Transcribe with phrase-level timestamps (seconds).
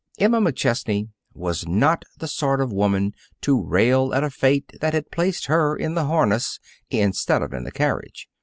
[0.17, 5.11] Emma McChesney was not the sort of woman to rail at a fate that had
[5.11, 8.27] placed her in the harness instead of in the carriage.